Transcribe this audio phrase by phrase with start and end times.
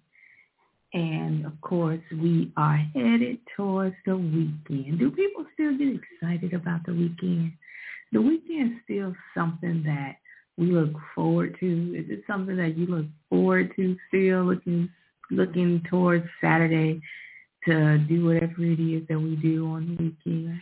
[0.93, 4.99] And of course, we are headed towards the weekend.
[4.99, 7.51] Do people still get excited about the weekend?
[8.15, 10.15] The weekend still something that
[10.55, 11.95] we look forward to?
[11.97, 14.89] Is it something that you look forward to still looking
[15.31, 17.01] looking towards Saturday
[17.65, 20.61] to do whatever it is that we do on the weekend?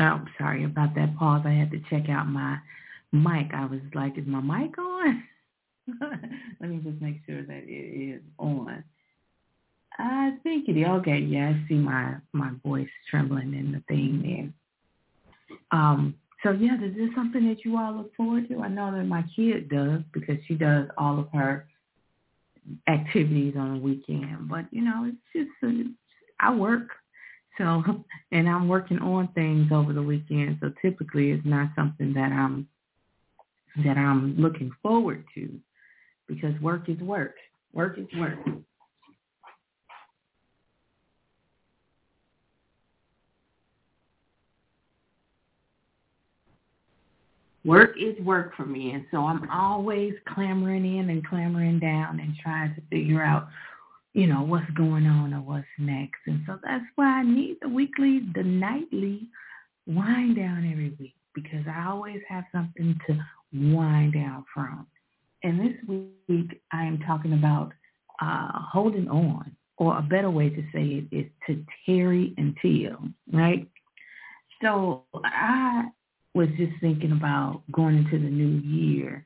[0.00, 1.42] Oh, sorry about that pause.
[1.44, 2.58] I had to check out my
[3.12, 3.54] mic.
[3.54, 5.22] I was like, is my mic on?
[6.60, 8.82] Let me just make sure that it is on.
[9.98, 10.86] I think it is.
[10.86, 15.58] Okay, yeah, I see my, my voice trembling in the thing there.
[15.70, 18.60] Um, so yeah, is this something that you all look forward to?
[18.60, 21.66] I know that my kid does because she does all of her
[22.88, 24.48] activities on the weekend.
[24.48, 25.88] But you know, it's just uh,
[26.40, 26.88] I work,
[27.58, 27.82] so
[28.32, 30.58] and I'm working on things over the weekend.
[30.60, 32.66] So typically, it's not something that I'm
[33.84, 35.48] that I'm looking forward to
[36.26, 37.36] because work is work.
[37.72, 38.38] Work is work.
[47.64, 48.92] Work is work for me.
[48.92, 53.48] And so I'm always clamoring in and clamoring down and trying to figure out,
[54.14, 56.20] you know, what's going on or what's next.
[56.26, 59.28] And so that's why I need the weekly, the nightly
[59.86, 63.18] wind down every week because I always have something to
[63.52, 64.86] wind down from.
[65.42, 67.72] And this week I am talking about
[68.20, 72.98] uh, holding on, or a better way to say it is to tarry until,
[73.32, 73.66] right?
[74.62, 75.88] So I
[76.34, 79.24] was just thinking about going into the new year.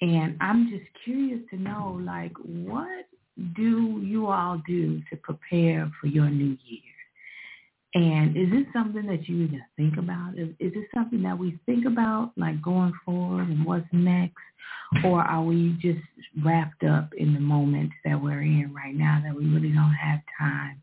[0.00, 3.06] And I'm just curious to know, like, what
[3.56, 6.92] do you all do to prepare for your new year?
[7.94, 10.32] And is this something that you even think about?
[10.36, 14.34] Is, is this something that we think about, like going forward and what's next?
[15.04, 16.00] Or are we just
[16.44, 20.20] wrapped up in the moment that we're in right now that we really don't have
[20.38, 20.82] time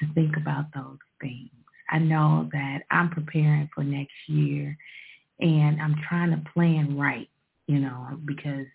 [0.00, 1.50] to think about those things?
[1.90, 4.76] I know that I'm preparing for next year
[5.40, 7.28] and I'm trying to plan right,
[7.66, 8.66] you know, because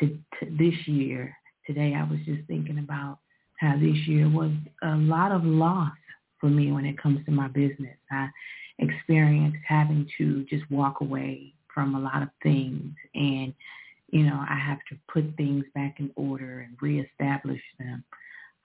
[0.00, 1.36] to, to this year,
[1.66, 3.18] today I was just thinking about
[3.58, 4.52] how this year was
[4.82, 5.92] a lot of loss
[6.40, 7.96] for me when it comes to my business.
[8.10, 8.28] I
[8.78, 13.54] experienced having to just walk away from a lot of things and
[14.12, 18.04] you know, I have to put things back in order and reestablish them.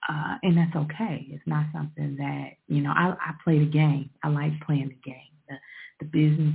[0.06, 1.26] Uh, and that's okay.
[1.30, 4.10] It's not something that, you know, I, I play the game.
[4.22, 5.32] I like playing the game.
[5.48, 5.56] The,
[6.00, 6.54] the business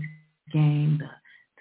[0.52, 1.00] game.
[1.00, 1.10] The,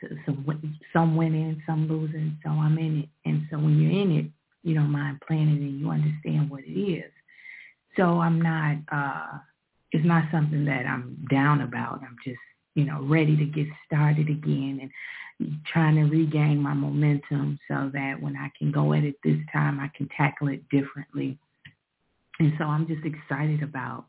[0.02, 0.44] to, some,
[0.92, 2.36] some winning, some losing.
[2.44, 3.08] So I'm in it.
[3.24, 4.26] And so when you're in it,
[4.62, 7.10] you don't mind playing it and you understand what it is.
[7.96, 9.38] So I'm not, uh,
[9.90, 12.00] it's not something that I'm down about.
[12.02, 12.38] I'm just,
[12.74, 18.20] you know, ready to get started again and trying to regain my momentum so that
[18.20, 21.38] when I can go at it this time, I can tackle it differently.
[22.42, 24.06] And so I'm just excited about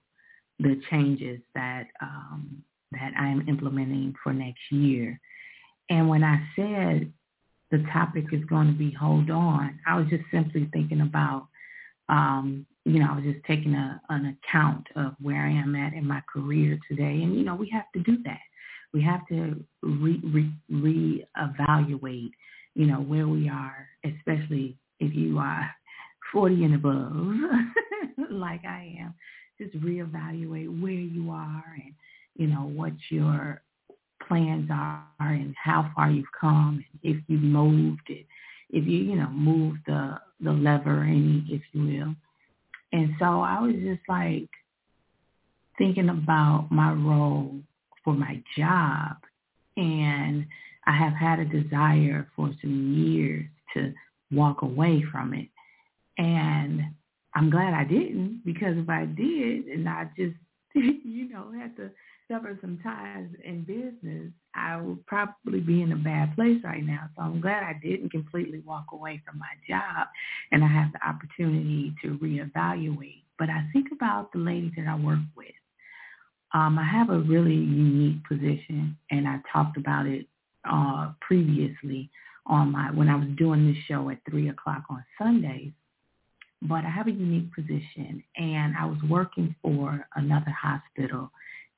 [0.57, 5.19] the changes that um, that I am implementing for next year.
[5.91, 7.13] And when I said
[7.69, 11.47] the topic is going to be hold on, I was just simply thinking about,
[12.09, 15.93] um, you know, I was just taking a, an account of where I am at
[15.93, 17.21] in my career today.
[17.21, 18.41] And, you know, we have to do that.
[18.95, 20.51] We have to re, re,
[21.37, 22.31] reevaluate,
[22.73, 25.69] you know, where we are, especially if you are
[26.33, 27.13] 40 and above,
[28.29, 29.13] like I am.
[29.57, 31.93] Just reevaluate where you are and
[32.35, 33.61] you know, what your
[34.27, 38.25] plans are and how far you've come, if you've moved it,
[38.71, 42.15] if you, you know, moved the, the lever any, if you will.
[42.91, 44.49] And so I was just like,
[45.77, 47.59] thinking about my role
[48.03, 49.17] for my job
[49.75, 50.45] and
[50.85, 53.93] I have had a desire for some years to
[54.31, 55.47] walk away from it.
[56.17, 56.81] And
[57.35, 60.35] I'm glad I didn't because if I did and I just,
[60.75, 61.89] you know, had to
[62.27, 67.09] sever some ties in business, I would probably be in a bad place right now.
[67.15, 70.07] So I'm glad I didn't completely walk away from my job
[70.51, 73.23] and I have the opportunity to reevaluate.
[73.39, 75.47] But I think about the ladies that I work with.
[76.53, 80.27] Um, I have a really unique position and I talked about it
[80.69, 82.09] uh, previously
[82.45, 85.71] on my when I was doing this show at three o'clock on Sundays.
[86.63, 91.29] But I have a unique position, and I was working for another hospital,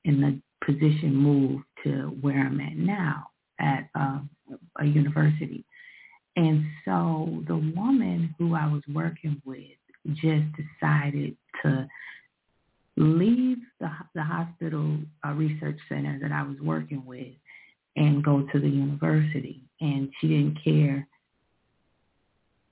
[0.04, 3.28] and the position moved to where I'm at now
[3.58, 4.20] at uh,
[4.78, 5.64] a university.
[6.36, 9.62] And so the woman who I was working with
[10.14, 11.88] just decided to
[12.96, 17.34] leave the, the hospital uh, research center that I was working with
[17.96, 19.62] and go to the university.
[19.80, 21.06] And she didn't care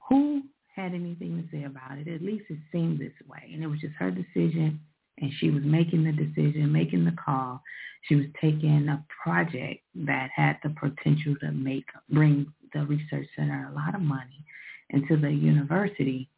[0.09, 0.43] who
[0.75, 2.09] had anything to say about it.
[2.09, 3.51] At least it seemed this way.
[3.53, 4.81] And it was just her decision.
[5.21, 7.63] And she was making the decision, making the call.
[8.09, 13.71] She was taking a project that had the potential to make bring the research center
[13.71, 14.45] a lot of money
[14.91, 16.29] into the university.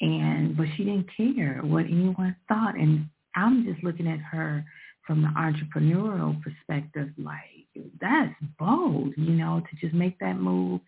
[0.00, 2.74] And but she didn't care what anyone thought.
[2.74, 4.64] And I'm just looking at her
[5.06, 7.66] from the entrepreneurial perspective, like
[8.00, 10.80] that's bold, you know, to just make that move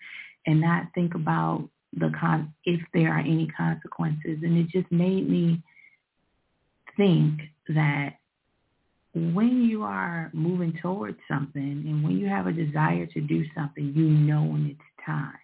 [0.46, 4.38] and not think about the con if there are any consequences.
[4.42, 5.62] And it just made me
[6.96, 8.14] think that
[9.14, 13.92] when you are moving towards something and when you have a desire to do something,
[13.94, 15.34] you know when it's time.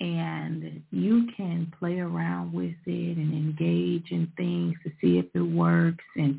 [0.00, 5.40] And you can play around with it and engage in things to see if it
[5.40, 6.38] works and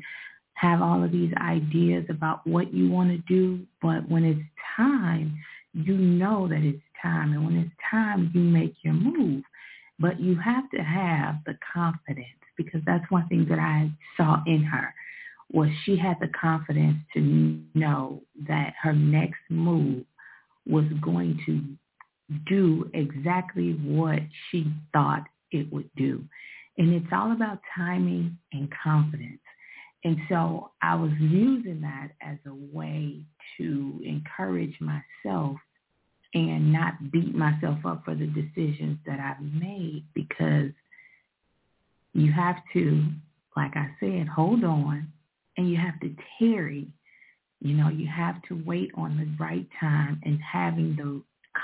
[0.54, 4.40] have all of these ideas about what you want to do, but when it's
[4.76, 5.36] time,
[5.72, 7.32] you know that it's time.
[7.32, 9.42] And when it's time, you make your move.
[9.98, 12.26] But you have to have the confidence
[12.56, 14.92] because that's one thing that I saw in her
[15.52, 20.04] was she had the confidence to know that her next move
[20.66, 21.62] was going to
[22.48, 24.20] do exactly what
[24.50, 26.24] she thought it would do.
[26.78, 29.40] And it's all about timing and confidence.
[30.02, 33.20] And so I was using that as a way
[33.58, 35.56] to encourage myself
[36.34, 40.70] and not beat myself up for the decisions that I've made because
[42.12, 43.04] you have to,
[43.56, 45.08] like I said, hold on
[45.56, 46.88] and you have to tarry.
[47.60, 51.22] You know, you have to wait on the right time and having the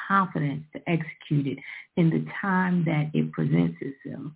[0.08, 1.58] confidence to execute it
[1.96, 4.32] in the time that it presents itself.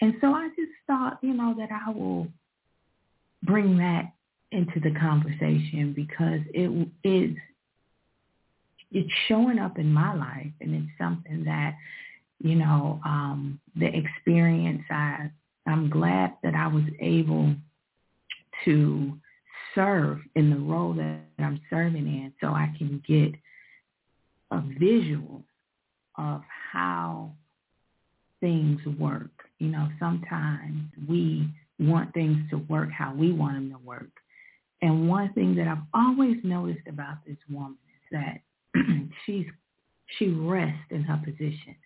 [0.00, 2.26] And so I just thought, you know, that I will
[3.44, 4.12] bring that
[4.52, 7.36] into the conversation because it is
[8.92, 11.74] it's showing up in my life and it's something that
[12.38, 15.30] you know um the experience i
[15.66, 17.54] i'm glad that i was able
[18.64, 19.12] to
[19.74, 23.32] serve in the role that i'm serving in so i can get
[24.50, 25.42] a visual
[26.18, 26.42] of
[26.72, 27.30] how
[28.40, 31.48] things work you know sometimes we
[31.80, 34.10] want things to work how we want them to work.
[34.82, 38.40] And one thing that I've always noticed about this woman is that
[39.26, 39.46] she's
[40.18, 41.76] she rests in her position,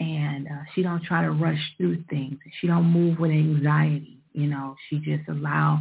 [0.00, 2.38] and uh, she don't try to rush through things.
[2.60, 4.18] She don't move with anxiety.
[4.32, 5.80] You know, she just allow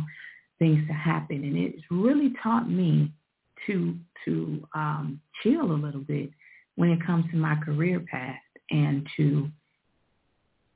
[0.60, 3.12] things to happen, and it's really taught me
[3.66, 3.96] to
[4.26, 6.30] to um, chill a little bit
[6.76, 9.50] when it comes to my career path and to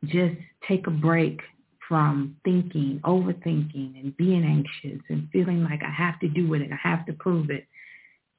[0.06, 0.36] just
[0.68, 1.40] take a break
[1.88, 6.74] from thinking, overthinking, and being anxious and feeling like I have to do it and
[6.74, 7.68] I have to prove it,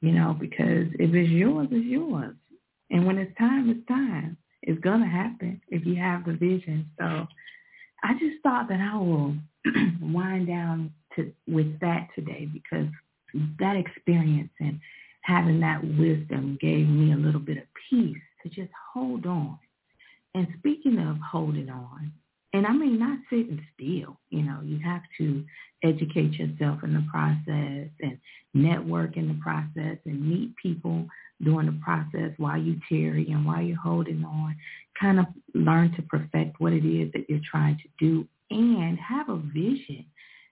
[0.02, 2.34] you know, because if it's yours, it's yours.
[2.90, 4.36] And when it's time, it's time.
[4.62, 6.90] It's going to happen if you have the vision.
[6.98, 7.26] So
[8.02, 9.36] I just thought that I will
[10.02, 12.88] wind down to with that today because
[13.60, 14.78] that experience and
[15.22, 19.58] having that wisdom gave me a little bit of peace to just hold on.
[20.34, 22.12] And speaking of holding on,
[22.52, 24.18] and I mean not sitting still.
[24.30, 25.44] You know, you have to
[25.84, 27.81] educate yourself in the process
[29.12, 31.06] network in the process and meet people
[31.42, 34.56] during the process while you tarry and while you're holding on.
[35.00, 39.28] Kind of learn to perfect what it is that you're trying to do and have
[39.28, 40.04] a vision,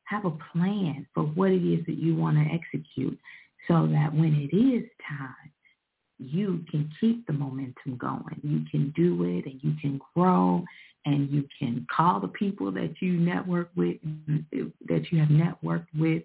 [0.05, 3.19] have a plan for what it is that you want to execute
[3.69, 5.53] so that when it is time,
[6.19, 8.41] you can keep the momentum going.
[8.43, 10.65] You can do it and you can grow
[11.07, 13.97] and you can call the people that you network with,
[14.87, 16.23] that you have networked with,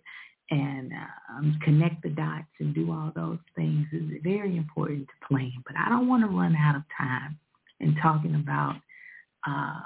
[0.52, 0.92] and
[1.30, 5.52] um, connect the dots and do all those things is very important to plan.
[5.66, 7.40] But I don't want to run out of time
[7.80, 8.76] in talking about
[9.48, 9.82] uh,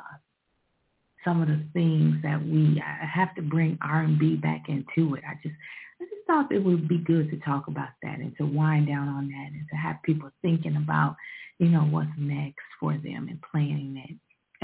[1.23, 5.23] some of the things that we I have to bring R&B back into it.
[5.27, 5.55] I just
[6.01, 9.07] I just thought it would be good to talk about that and to wind down
[9.07, 11.15] on that and to have people thinking about,
[11.57, 14.15] you know, what's next for them and planning it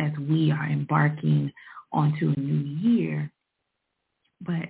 [0.01, 1.51] as we are embarking
[1.91, 3.31] onto a new year.
[4.41, 4.69] But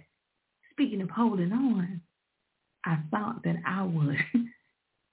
[0.76, 2.02] speaking of holding on,
[2.86, 4.18] I thought that I would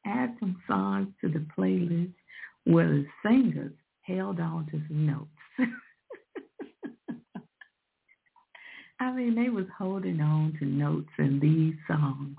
[0.07, 2.13] add some songs to the playlist
[2.65, 5.29] where the singers held on to some notes.
[9.01, 12.37] I mean, they was holding on to notes in these songs,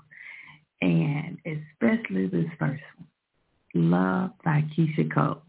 [0.80, 3.08] and especially this first one,
[3.74, 5.42] "Love" by Keyshia Cole.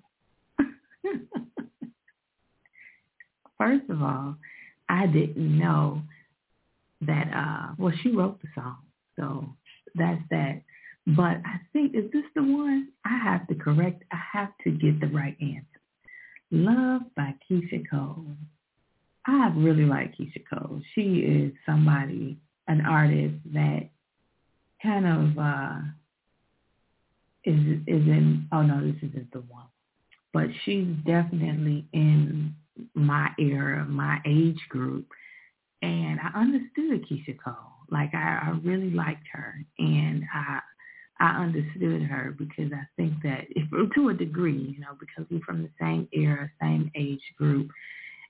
[3.57, 4.35] first of all,
[4.89, 6.01] I didn't know
[7.01, 7.27] that.
[7.33, 8.77] uh Well, she wrote the song,
[9.17, 9.55] so
[9.95, 10.61] that's that.
[11.07, 12.89] But I think is this the one?
[13.05, 14.03] I have to correct.
[14.11, 15.81] I have to get the right answer.
[16.51, 18.25] "Love" by Keyshia Cole.
[19.27, 20.81] I really like Keyshia Cole.
[20.93, 22.37] She is somebody,
[22.67, 23.89] an artist that
[24.81, 25.77] kind of uh
[27.43, 29.65] is is in oh no, this isn't the one.
[30.33, 32.55] But she's definitely in
[32.93, 35.07] my era, my age group.
[35.81, 37.53] And I understood Keyshia Cole.
[37.89, 40.59] Like I, I really liked her and I
[41.17, 45.39] I understood her because I think that if to a degree, you know, because we're
[45.41, 47.69] from the same era, same age group,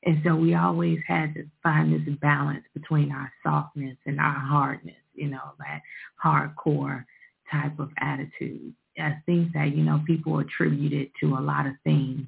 [0.06, 4.96] and so we always had to find this balance between our softness and our hardness,
[5.16, 5.82] you know, that
[6.24, 7.04] hardcore
[7.52, 8.74] type of attitude.
[9.00, 12.22] I think that, you know, people attribute it to a lot of things.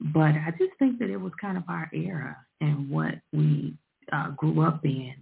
[0.00, 3.74] But I just think that it was kind of our era and what we
[4.12, 5.14] uh, grew up in.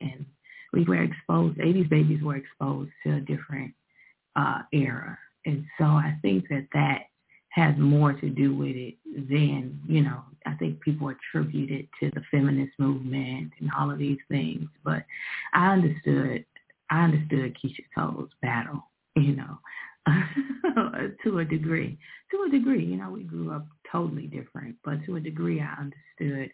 [0.00, 0.26] And, and
[0.72, 3.72] we were exposed, 80s babies were exposed to a different
[4.36, 5.18] uh, era.
[5.46, 7.04] And so I think that that
[7.50, 12.10] has more to do with it than, you know, I think people attribute it to
[12.14, 14.68] the feminist movement and all of these things.
[14.84, 15.04] But
[15.54, 16.44] I understood,
[16.90, 18.84] I understood Keyshia Cole's battle,
[19.16, 19.58] you know,
[21.24, 21.98] to a degree.
[22.30, 25.74] To a degree, you know, we grew up totally different, but to a degree I
[25.80, 26.50] understood,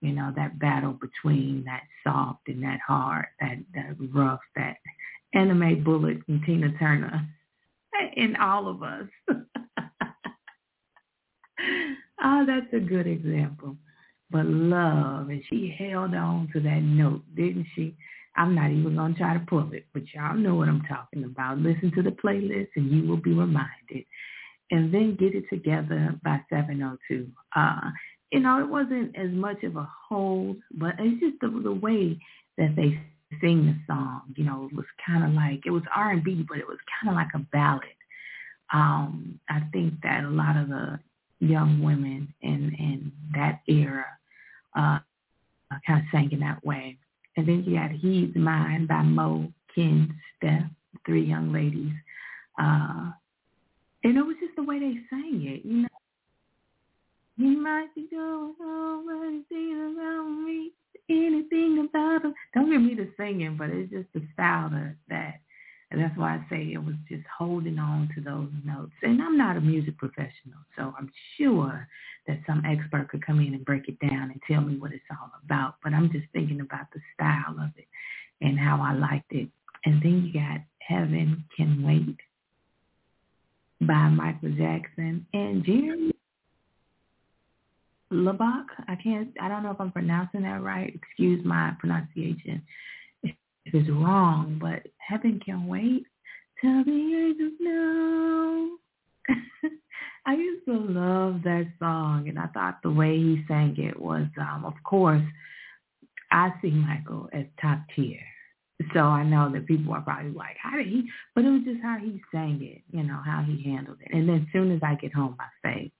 [0.00, 4.76] you know, that battle between that soft and that hard, that, that rough, that
[5.34, 7.28] Anna Mae Bullock and Tina Turner
[8.16, 9.06] in all of us.
[12.22, 13.76] oh, that's a good example.
[14.30, 17.96] But love, and she held on to that note, didn't she?
[18.36, 21.24] I'm not even going to try to pull it, but y'all know what I'm talking
[21.24, 21.58] about.
[21.58, 24.04] Listen to the playlist and you will be reminded.
[24.70, 27.28] And then Get It Together by 702.
[27.56, 27.90] Uh,
[28.30, 32.18] you know, it wasn't as much of a hold, but it's just the, the way
[32.58, 33.00] that they
[33.40, 34.22] sing the song.
[34.36, 37.16] You know, it was kind of like, it was R&B, but it was kind of
[37.16, 37.84] like a ballad.
[38.72, 41.00] Um, I think that a lot of the
[41.40, 44.04] young women in in that era
[44.76, 44.98] uh,
[45.86, 46.98] kind of sang in that way.
[47.36, 50.64] And then you had He's Mine by Mo, Ken, Steph,
[51.06, 51.92] three young ladies.
[52.60, 53.10] Uh,
[54.04, 55.86] and it was just the way they sang it, you
[57.40, 60.72] He might be going home, anything around me,
[61.08, 62.34] anything about him.
[62.52, 65.40] Don't get me to singing, but it's just the style that, that
[65.90, 68.92] and that's why I say it was just holding on to those notes.
[69.02, 71.88] And I'm not a music professional, so I'm sure
[72.26, 75.02] that some expert could come in and break it down and tell me what it's
[75.10, 75.76] all about.
[75.82, 77.88] But I'm just thinking about the style of it
[78.42, 79.48] and how I liked it.
[79.86, 82.18] And then you got Heaven Can Wait
[83.80, 86.12] by Michael Jackson and Jerry
[88.10, 88.66] Lubbock.
[88.88, 90.94] I can't, I don't know if I'm pronouncing that right.
[90.94, 92.62] Excuse my pronunciation
[93.66, 96.04] if it's wrong, but heaven can wait.
[96.60, 98.76] Tell the angels no.
[100.26, 104.26] I used to love that song, and I thought the way he sang it was,
[104.38, 105.22] um, of course,
[106.30, 108.20] I see Michael as top tier.
[108.94, 111.06] So I know that people are probably like, how did he?
[111.34, 114.08] But it was just how he sang it, you know, how he handled it.
[114.12, 115.92] And then as soon as I get home, I say,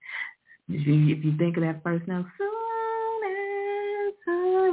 [0.70, 2.26] if you, if you think of that first note,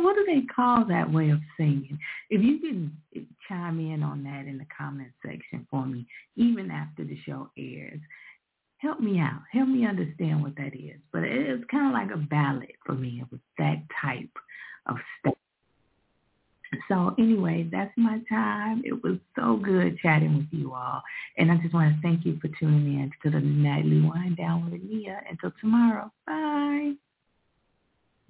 [0.07, 1.99] what do they call that way of singing?
[2.29, 2.95] If you can
[3.47, 7.99] chime in on that in the comment section for me, even after the show airs,
[8.77, 9.41] help me out.
[9.51, 10.99] Help me understand what that is.
[11.11, 13.21] But it it's kind of like a ballad for me.
[13.21, 14.29] It was that type
[14.85, 15.33] of stuff.
[16.89, 18.81] So anyway, that's my time.
[18.85, 21.01] It was so good chatting with you all.
[21.37, 24.69] And I just want to thank you for tuning in to the Nightly Wind Down
[24.69, 25.21] with Nia.
[25.29, 26.11] Until tomorrow.
[26.25, 26.93] Bye.